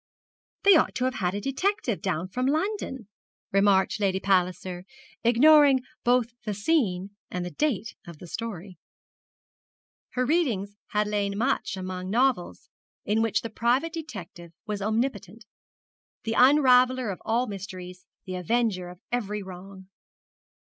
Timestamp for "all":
17.23-17.45